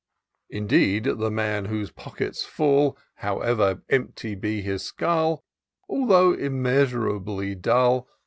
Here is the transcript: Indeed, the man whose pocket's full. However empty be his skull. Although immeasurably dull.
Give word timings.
Indeed, 0.49 1.03
the 1.03 1.29
man 1.29 1.65
whose 1.65 1.91
pocket's 1.91 2.43
full. 2.43 2.97
However 3.17 3.83
empty 3.87 4.33
be 4.33 4.63
his 4.63 4.81
skull. 4.83 5.43
Although 5.87 6.33
immeasurably 6.33 7.53
dull. 7.53 8.07